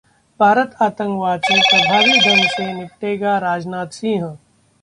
भारत 0.39 0.71
आतंकवाद 0.81 1.41
से 1.41 1.59
प्रभावी 1.61 2.17
ढंग 2.19 2.47
से 2.49 2.71
निपटेगा: 2.73 3.37
राजनाथ 3.39 3.99
सिंह 4.01 4.23